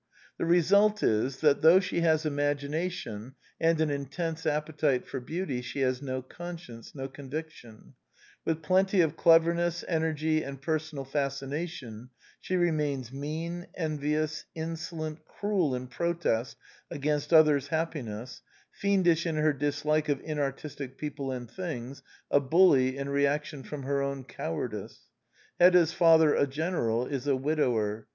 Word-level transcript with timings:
The 0.39 0.47
result 0.47 1.03
is 1.03 1.41
that 1.41 1.61
though 1.61 1.79
she 1.79 2.01
has 2.01 2.25
imagination, 2.25 3.35
and 3.59 3.79
an 3.79 3.91
intense 3.91 4.47
appetite 4.47 5.05
for 5.05 5.19
beauty, 5.19 5.61
she 5.61 5.81
has 5.81 6.01
no 6.01 6.23
conscience, 6.23 6.95
no 6.95 7.07
conviction: 7.07 7.93
with 8.43 8.63
plenty 8.63 9.01
of 9.01 9.15
cleverness, 9.15 9.85
energy, 9.87 10.41
and 10.41 10.59
personal 10.59 11.05
fascina 11.05 11.69
tion 11.69 12.09
she 12.39 12.55
remains 12.55 13.11
mean, 13.13 13.67
envious, 13.75 14.45
insolent, 14.55 15.23
cruel 15.25 15.75
in 15.75 15.85
protest 15.85 16.57
against 16.89 17.31
others' 17.31 17.67
happiness, 17.67 18.41
fiendish 18.71 19.27
in 19.27 19.35
her 19.35 19.53
dislike 19.53 20.09
of 20.09 20.19
inartistic 20.21 20.97
people 20.97 21.31
and 21.31 21.47
things, 21.51 22.01
a 22.31 22.39
bully 22.39 22.97
in 22.97 23.07
reaction 23.07 23.61
from 23.61 23.83
her 23.83 24.01
own 24.01 24.23
cowardice. 24.23 25.11
Hedda's 25.59 25.93
father, 25.93 26.33
a 26.33 26.47
general, 26.47 27.05
is 27.05 27.27
a 27.27 27.35
widower. 27.35 28.07